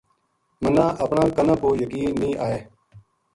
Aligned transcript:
مَنا 0.63 0.85
اپنا 1.03 1.23
کَنا 1.35 1.53
پو 1.61 1.69
یقین 1.81 2.09
نیہہ 2.19 2.45
آ 2.55 2.59